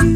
[0.00, 0.08] Hello，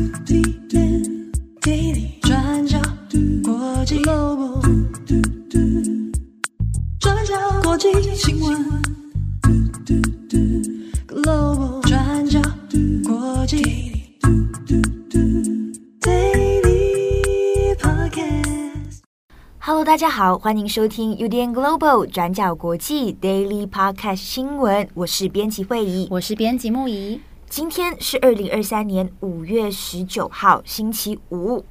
[19.84, 27.20] 大家好，欢迎收听 UDN Global 转角国际 Daily Podcast 新闻，我是编辑慧仪，我是编辑木仪。
[27.48, 31.64] 今天是二零二三年五月十九号，星期五。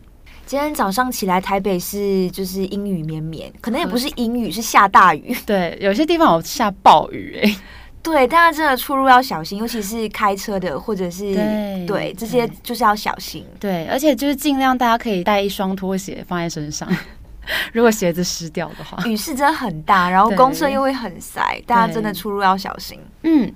[0.45, 5.35] 今天早上起来，台北是就是阴雨绵绵，可能也不是阴雨，是下大雨。
[5.45, 7.55] 对，有些地方有下暴雨哎。
[8.01, 13.45] 对，大家真的出入要小心，尤其是开车的，或者是对，对这些就是要小心。
[13.59, 16.89] 对，而且就是尽量大家可以带一双拖鞋放在身上，
[17.71, 19.01] 如果鞋子湿掉的话。
[19.05, 22.99] 雨势真的很大，然后公车又会很塞，大家真的出入要小心。
[23.23, 23.51] 嗯。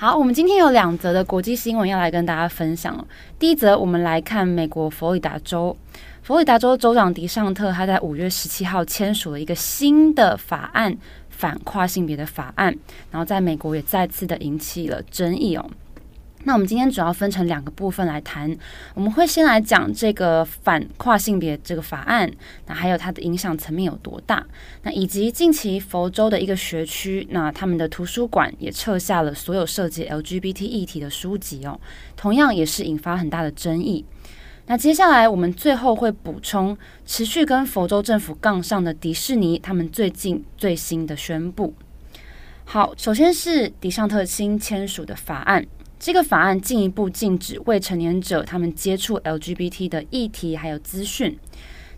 [0.00, 3.06] 好，我们今天有两则的国际新闻要来跟大家分享。
[3.38, 5.76] 第一则，我们来看美国佛罗里达州，
[6.22, 10.96] 佛罗里达州州长迪尚特他在五月十七号签署了一个新的法案，
[11.28, 12.74] 反跨性别的法案，
[13.10, 15.70] 然后在美国也再次的引起了争议哦。
[16.44, 18.56] 那我们今天主要分成两个部分来谈，
[18.94, 22.30] 我们会先来讲这个反跨性别这个法案，
[22.66, 24.44] 那还有它的影响层面有多大，
[24.82, 31.78] 那以及近期佛州的一个学区，那他们的图书馆也撤下了所有涉及 LGBT 议题的书籍哦，
[32.16, 34.04] 同样也是引发很大的争议。
[34.66, 41.74] 那接下来我们最后会补充持续跟佛州政府杠上的迪士尼，他们最近最新的宣布。
[42.64, 45.66] 好，首先是迪尚特新签署的法案。
[46.00, 51.38] 这个法案进一步禁止未成年者他们接触 LGBT 的议题还有资讯。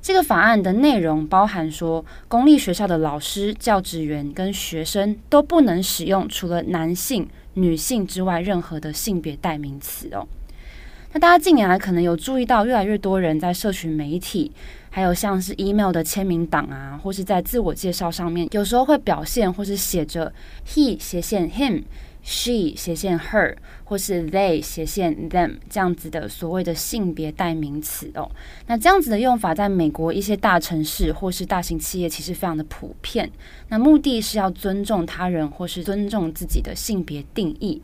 [0.03, 10.27] 这个法案的内容包含说，公立学校的老师、教职员跟学生都不能使用除了男性、女性之外任何的性别代名词哦。
[11.13, 14.51] 那大家近年来可能有注意到，越来越多人在社群媒体，
[14.91, 20.33] 还有像是 email 的签名档啊，或是在自我介绍上面，有时候会表现或是写着
[20.67, 21.85] he 斜线 him。
[22.25, 28.31] She 斜线 her，或是 they 斜线 them 这样子的所谓的性别代名词哦，
[28.69, 33.29] 那这样子的用法在美国一些大城市或是大型企业其实非常的普遍。
[33.71, 37.83] 那目的是要尊重他人或是尊重自己的性别定义。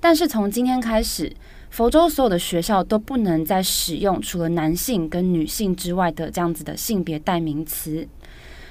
[0.00, 1.30] 但是从今天开始，
[1.70, 8.08] 佛州所有的学校都不能再使用除了男性跟女性之外的这样子的性别代名词。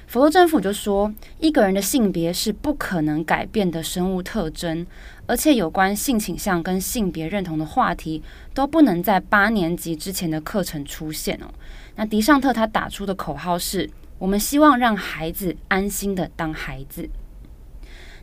[0.07, 4.85] 佛罗政府就说，一个人的性别是不可能改变的生物特征，
[5.25, 8.21] 而且有关性倾向跟性别认同的话题
[8.53, 11.47] 都不能在八年级之前的课程出现哦。
[11.95, 17.09] 那迪尚特他打出的口号是：我们希望让孩子安心的当孩子。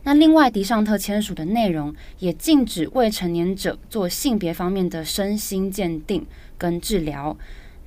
[0.03, 6.25] 那另外，迪尚特签署的内容也禁止未成年者做性别方面的身心鉴定
[6.57, 7.37] 跟治疗。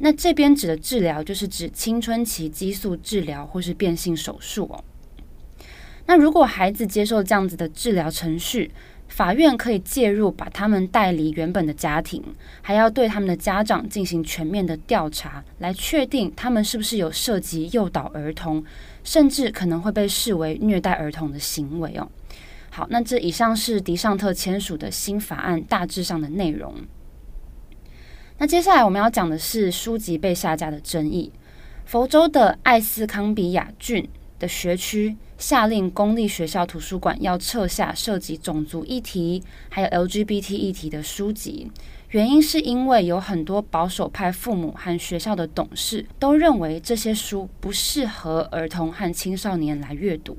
[0.04, 4.84] 那这边指的治疗，就是指青春期激素治疗或是变性手术哦。
[6.04, 8.70] 那如果孩子接受这样子的治疗程序，
[9.08, 12.22] 法院可以介入，把他们带离原本的家庭，
[12.60, 18.62] 还要对他们的家长进行全面的调查，来确定他们是不是有涉及诱导儿童，
[19.04, 22.06] 甚至可能会被视为虐待儿童的行为哦。
[22.68, 26.74] 好，那这以上是迪尚特签署的新法案大致上的内容。
[28.38, 31.32] 那接下来我们要讲的是书籍被下架的争议。
[31.84, 34.08] 佛州的艾斯康比亚郡
[34.38, 41.70] 的学区下令公立学校图书馆要撤下涉及种族议题还有 LGBT 议题的书籍，
[42.10, 50.36] 原因是因为有很多保守派父母和学校的董事都认为这些书不适合儿童和青少年来阅读。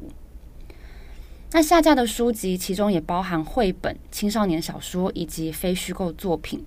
[1.52, 6.66] 那下架的书籍其中也包含绘本、青少年小说以及非虚构作品。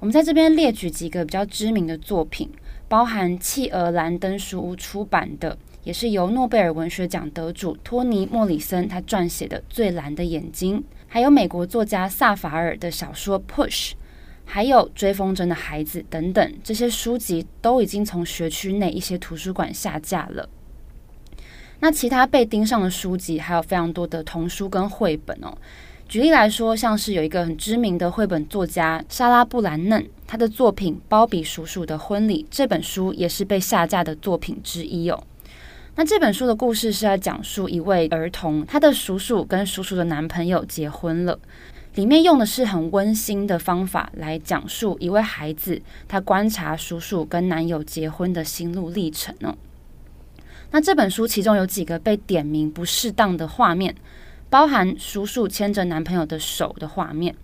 [0.00, 2.48] 我们在这边列举几个比较知名的作品，
[2.86, 10.78] 包含企鹅兰登书屋出版的，也是由诺贝尔文学奖得主托尼·莫里森他撰写的《最蓝的眼睛》，
[11.08, 13.90] 还有美国作家萨法尔的小说《Push》，
[14.44, 20.48] 还有《追风筝的孩子》等等，这些书籍都已经从学区内一些图书馆下架了。
[21.80, 25.58] 那其他被盯上的书籍还有非常多的童书跟绘本哦。
[26.08, 35.22] 举例来说，像是有一个很知名的绘本作家莎拉布兰嫩，他的作品《鲍比叔叔的婚礼》这本书也是被下架的作品之一哦。
[35.96, 41.38] 那这本书的故事是在讲述一位儿童，他的叔叔跟叔叔的男朋友结婚了，
[41.96, 45.78] 里面用的是很温馨的方法来讲述一位孩子
[46.08, 49.54] 他观察叔叔跟男友结婚的心路历程哦。
[50.70, 53.94] 那这本书其中有几个被点名不适当的画面。
[54.50, 57.34] 包含叔叔牵着男朋友的手的画面，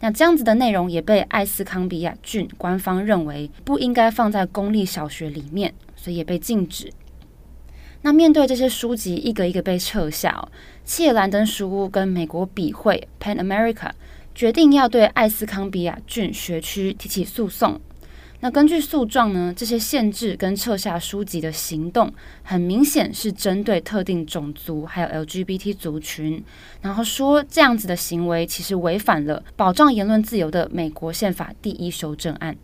[0.00, 6.92] 那这样子的内容也被艾斯康比亚郡官方认为不应该放在公立小学里面，所以也被禁止。
[8.02, 10.46] 那面对这些书籍一个一个被撤下，
[10.84, 13.90] 切兰登书屋跟美国笔会 （Pan America
[14.34, 17.80] 决定要对艾斯康比亚郡学区提起诉讼。
[18.44, 22.12] 那根据诉状呢，这些限制跟撤下书籍的行动，
[22.42, 26.44] 很明显是针对特定种族还有 LGBT 族群，
[26.82, 32.54] 然后说这样子的行为其实违反了保障言论自由的美国宪法第一修正案。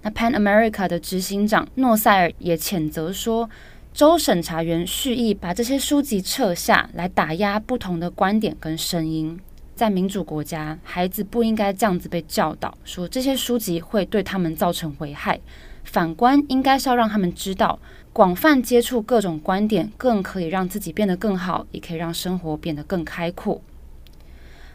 [0.00, 3.50] 那 Pan America 的执行长诺塞尔也谴责说，
[3.92, 9.38] 州审查员蓄意把这些书籍撤下来打压不同的观点跟声音。
[9.76, 15.38] 在民主国家，孩子不应该这样子被教导，说这些书籍会对他们造成危害。
[15.84, 17.78] 反观，应该是要让他们知道，
[18.12, 23.60] 广泛接触各种观点，更可以让自己变得更好，也可以让生活变得更开阔。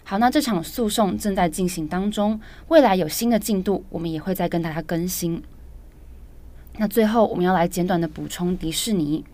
[0.04, 5.42] 好，那这场诉讼正在进行当中，未来有新的进度，我们也会再跟大家更新。
[6.78, 9.26] 那最后，我们要来简短的补充迪士尼。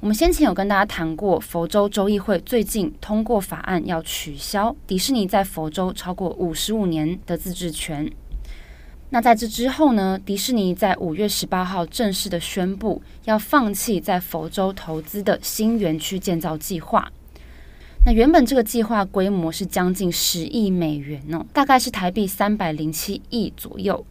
[0.00, 8.10] 我们先前有跟大家谈过，佛州州议会最近通过法案，要取消迪士尼在佛州超过五十五年的自治权。
[9.10, 17.10] 那在这之后呢，迪士尼在五月十八号正式的宣布，要放弃在佛州投资的新园区建造计划。
[18.04, 24.04] 那原本这个计划规模是将近十亿美元哦，大概是台币三百零七亿左右。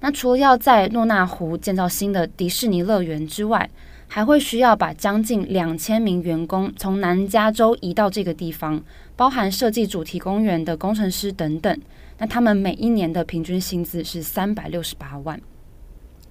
[0.00, 3.68] 那除了要在诺纳湖建造新的迪士尼乐园之外，
[4.12, 8.82] 还会需要把将近两千名员工从南加州移到这个地方，
[9.14, 11.80] 包含设计主题公园的工程师等等。
[12.18, 15.40] 那他们每一年的平均薪资是三百六十八万。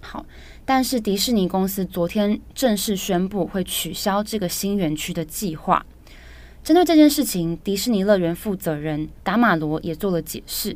[0.02, 0.26] 好，
[0.66, 5.86] 但是迪士尼公司昨天正式宣布会取消这个新园区的计划。
[6.62, 10.76] 针对这件事情，迪士尼乐园负责人达马罗也做了解释。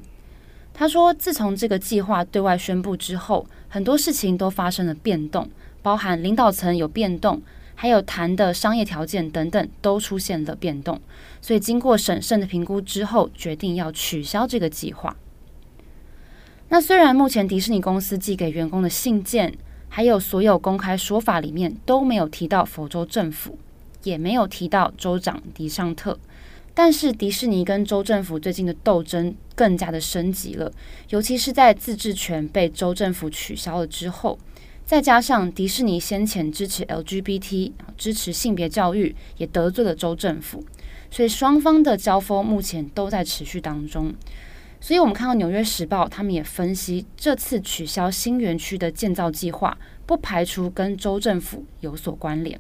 [0.74, 5.50] 他说，自从这个计划对外宣布之后，很多事情都发生了变动。
[5.83, 7.41] 包含领导层有变动，
[7.75, 11.00] 还有谈的商业条件等等都出现了变动，
[11.41, 15.15] 所以经过审慎的评估之后，决定要取消这个计划。
[16.69, 19.53] 那虽然目前迪士尼公司寄给员工的信件，
[19.89, 23.59] 还有所有公开说法里面都没有提到佛州政府，
[24.03, 26.18] 也没有提到州长迪尚特，
[26.74, 30.71] 但是迪士尼跟州政府最近的斗争更加的升级了，
[31.09, 34.39] 尤其是在自治权被州政府取消了之后。
[34.85, 40.63] 再加上迪士尼先前支持 LGBT、支持性别教育，也得罪了州政府，
[41.09, 44.13] 所以双方的交锋目前都在持续当中。
[44.81, 52.59] 所以，我们看到《纽约时报》他们也分析，这次取消新园区的建造计划，不排除跟州政府有所关联。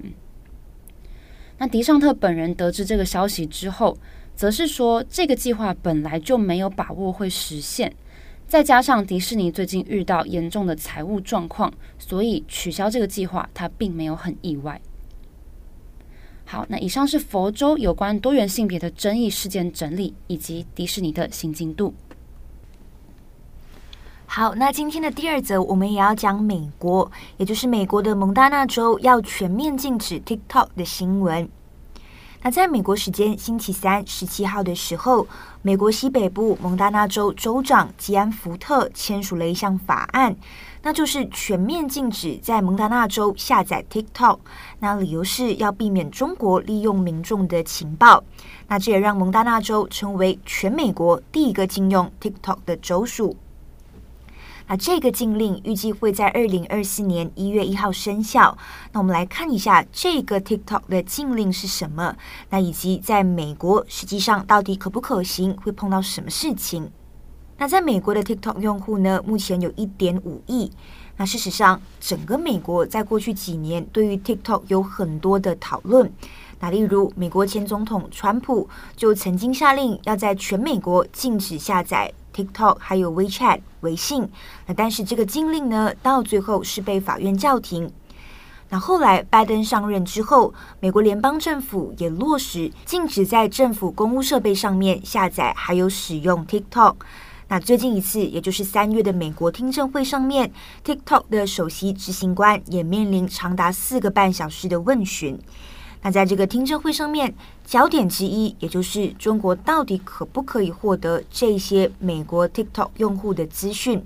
[1.57, 3.97] 那迪尚特本人得知这个消息之后，
[4.33, 7.93] 则是说，这个计划本来就没有把握会实现。
[8.53, 14.79] 再加上迪士尼最近遇到严重的财务状况，所以取消这个计划，他并没有很意外。
[16.45, 21.95] 好，那以上是佛州有关多元性别的争议事件整理，以及迪士尼的新进度。
[24.27, 31.49] 好，那今天的第二则，我们也要讲美国，也就是美国的蒙大拿州要全面禁止 TikTok 的新闻。
[32.45, 35.25] 那在美国时间星期三十七号的时候，
[35.61, 40.35] 美国西北部蒙大拿州州长吉安福特签署了一项法案，
[40.81, 44.39] 那就是全面禁止在蒙大拿州下载 TikTok。
[44.79, 48.21] 那理由是要避免中国利用民众的情报。
[48.67, 53.37] 那这也让蒙大拿州成为全美国第一个禁用 TikTok 的州属。
[54.73, 58.57] 那这个禁令预计会在二零二四年一月一号生效。
[58.91, 62.15] 那我们来看一下这个 TikTok 的禁令是什么，
[62.49, 66.89] 那以及在美国实际上到底可不可行，会碰到什么事情？
[67.59, 70.71] 那在美国的 TikTok 用户呢，目前有一点五亿。
[71.17, 76.11] 那事实上，整个美国在过去几年对于 TikTok 有很多的讨论。
[76.59, 82.11] 那例如，美国前总统川普就曾经下令要在全美国禁止下载。
[82.33, 84.27] TikTok 还有 WeChat 微信，
[84.65, 87.91] 那但是这个禁令呢，到最后是被法院叫停。
[88.69, 96.95] 那后来拜登上任之后，美国联邦政府也落实禁止在政府公务设备上面下载还有使用 TikTok。
[97.49, 100.51] 那最近一次，也就是三月的美国听证会上面
[100.83, 105.37] ，TikTok 的首席执行官也面临长达四个半小时的问询。
[106.03, 107.33] 那在这个听证会上面，
[107.65, 114.05] 焦点之一，也就是中国到底可不可以获得这些美国 TikTok 用户的资讯？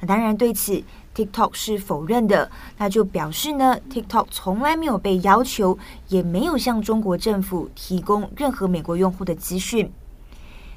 [0.00, 0.82] 那当然对此
[1.14, 5.78] ，TikTok 是否认的，那就表示呢，TikTok 从来没有被要求，
[6.08, 9.90] 也没有向中国政府提供任何美国用户的资讯。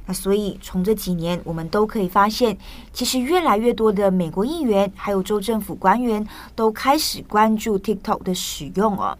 [0.05, 2.57] 那所以从这几年，我们都可以发现，
[2.93, 6.25] 其实越来越多的美国议员还有州政府官员
[6.55, 9.17] 都开始关注 TikTok 的使用哦。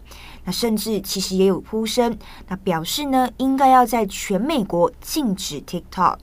[0.48, 6.16] 那甚至其实也有呼声，那表示呢，应该要在全美国禁止 TikTok。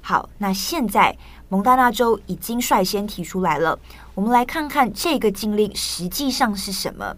[0.00, 1.16] 好，那现在
[1.48, 3.78] 蒙大拿州已经率先提出来了，
[4.16, 7.14] 我们来看看这个禁令实际上是什么。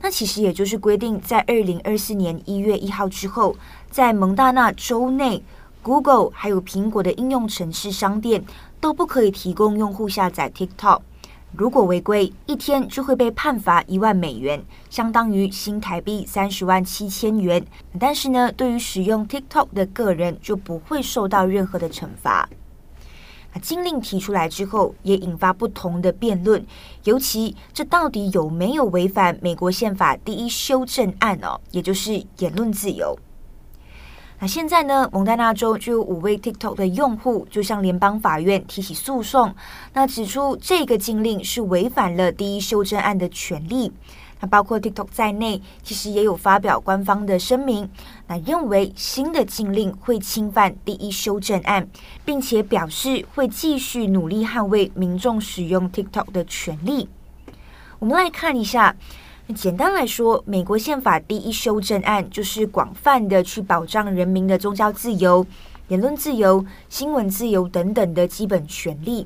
[0.00, 3.54] 那其实也就是规定，在二零二四年一月一号之后，
[3.90, 5.44] 在蒙大拿州内。
[5.82, 8.44] Google 还有苹果的应用程式商店
[8.80, 11.02] 都不可以提供用户下载 TikTok。
[11.56, 17.64] 如果违规，一天就会被判罚一万美元，相当于新台币三十万七千元。
[17.98, 22.46] 但是呢，对于使用 TikTok 的个人就不会受到任何的惩罚。
[23.62, 26.62] 禁令提出来之后，也引发不同的辩论，
[27.04, 33.18] 尤其这到底有没有违反美国宪法第一修正案哦，也就是言论自由。
[34.38, 39.54] 那现在呢，蒙大拿州就有五位 TikTok 的用户就向联邦法院提起诉讼，
[39.94, 43.90] 那指出这个禁令是违反了第一修正案的权利。
[44.38, 47.88] 那包括 TikTok 在内，其实也有发表官方的声明，
[48.26, 51.88] 那认为新的禁令会侵犯第一修正案，
[52.22, 57.08] 并且表示会继续努力捍卫民众使用 TikTok 的权利。
[57.98, 58.94] 我们来看一下。
[59.54, 65.46] 简单来说，美国宪法第一修正案就是广泛的去保障人民的宗教自由、
[65.86, 69.24] 言论自由、新闻自由等等的基本权利。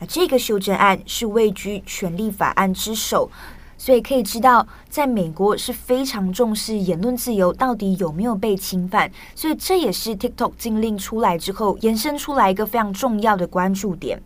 [0.00, 3.30] 那这个修正案是位居权利法案之首，
[3.78, 9.10] 所以可以知道，在美国是非常重视言论自由到底有没有被侵犯。
[9.36, 14.20] 所以这也是 TikTok 禁令出来之后延伸出来一个非常重要的关注点。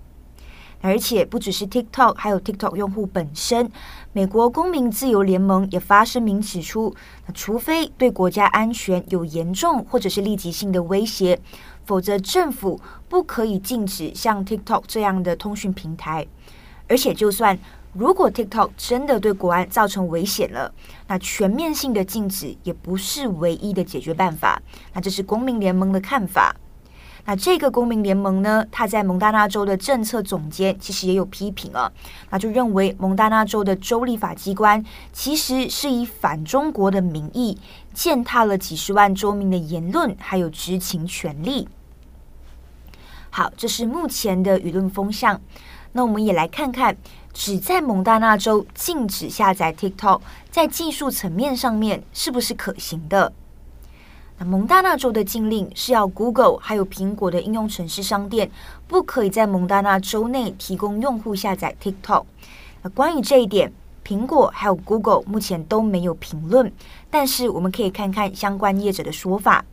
[0.84, 3.70] 而且不只是 TikTok，还有 TikTok 用户本身。
[4.12, 6.94] 美国公民自由联盟也发声明指出，
[7.26, 11.40] 那除非对国家安全有严重或者是立即性的威胁，
[11.86, 16.26] 否则政府不可以禁止像 TikTok 这样的通讯平台。
[16.86, 17.58] 而且，就算
[17.94, 20.70] 如果 TikTok 真的对国安造成危险了，
[21.08, 24.60] 那全面性的禁止也不是唯一的解决办法。
[24.92, 26.54] 那这是公民联盟的看法。
[27.26, 31.90] 那这个公民联盟呢，他在蒙大拿州的政策总监其实也有批评啊，
[32.30, 37.58] 那就认为蒙大拿州的州立法机关其实是以反中国的名义
[37.94, 41.66] 践踏了几十万州民的言论还有知情权利。
[43.30, 45.40] 好，这是目前的舆论风向。
[45.92, 46.96] 那我们也来看看，
[47.32, 53.32] 只在蒙大拿州禁止下载 TikTok，在技术层面上面是不是可行的？
[54.38, 58.50] 那蒙大拿州的禁令是要 Google 还有苹果的应用程式商店
[58.88, 62.24] 不可以在蒙大拿州内提供用户下载 TikTok。
[62.82, 63.72] 那关于这一点，
[64.04, 66.72] 苹果还有 Google 目前都没有评论，
[67.10, 69.64] 但是我们可以看看相关业者的说法。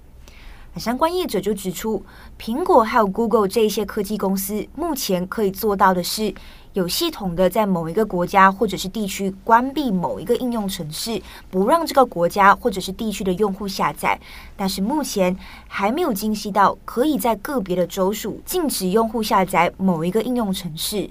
[0.78, 2.04] 相关业者就指出，
[2.40, 6.34] 苹果还有 Google 这些科技公司目前可以做到的是。
[6.74, 14.18] 有系统的在某一个国家或者是地区关闭某一个应用程式，不让这个国家或者是地区的用户下载。
[14.56, 15.36] 但是目前
[15.68, 21.10] 还没有精细到可以在个别的州属禁止用户下载某一个应用程式。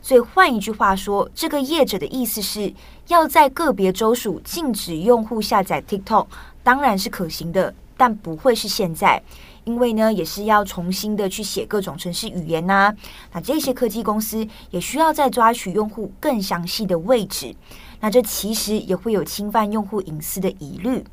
[0.00, 2.72] 所以换一句话说，这个业者的意思是
[3.08, 6.26] 要在个别州属禁止用户下载 TikTok，
[6.62, 9.22] 当然是可行的，但不会是现在。
[9.64, 12.92] 因为呢，也是要重新的去写各种程式语言呐、
[13.30, 17.54] 那这些科技公司也需要再抓取用户更详细的位置，
[18.00, 21.04] 那这其实也会有侵犯用户隐私的疑虑。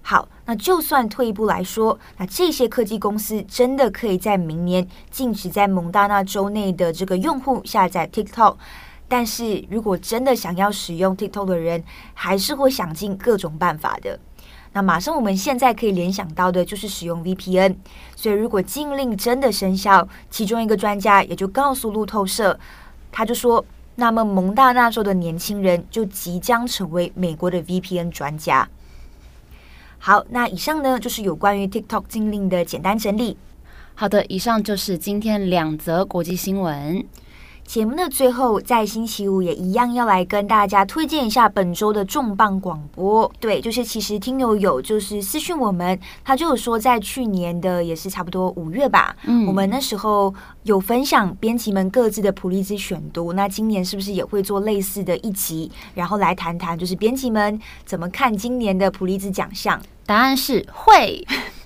[0.00, 8.56] 好，那就算退一步来说，那这些科技公司真的可以在明年禁止在蒙大拿州内的这个用户下载 TikTok，
[9.08, 11.82] 但是如果真的想要使用 TikTok 的人，
[12.14, 14.18] 还是会想尽各种办法的。
[14.74, 17.76] 那马上我们现在可以联想到的就是使用 VPN，
[18.16, 22.58] 所以如果禁令真的生效，其中一个专家也就告诉路透社，
[23.10, 23.64] 他就说，
[23.96, 28.66] 那么蒙大拿州的年轻人就即将成为美国的 VPN 专家。
[29.98, 33.36] 好，那以上呢就是有关于 TikTok 禁令的简单整理。
[33.94, 37.04] 好的，以上就是今天两则国际新闻。
[37.64, 43.30] 节目的最后，在星期五也一样要来跟大家推荐一下本周的重磅广播。
[43.40, 53.32] 对，就是其实听友有就是私讯我们，他就有说在去年的也是差不多五月吧，嗯，我们那时候有分享编辑们各自的普利兹选读。
[53.32, 59.80] 那今年是不是也会做类似的一集，然后来谈谈就是编辑们怎么看今年的普利兹奖项？
[60.04, 61.26] 答案是会。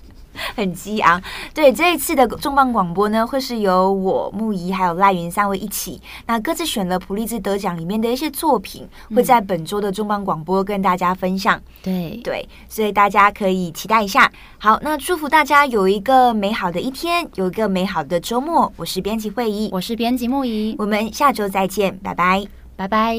[0.55, 1.21] 很激昂。
[1.53, 11.61] 对，这一次的重磅广播呢，会是由我木仪还有赖云三位一起，那各自选了普利兹得奖里面的一些作品，会在本周的重磅广播跟大家分享。
[11.83, 14.31] 对对，所以大家可以期待一下。
[14.57, 18.71] 好，那祝福大家有一个美好的一天，有一个美好的周末。
[18.75, 23.17] 我是编辑会议，我是编辑木仪，我们下周再见，拜拜，拜拜。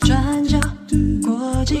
[0.00, 0.58] 转角
[1.22, 1.80] 国际，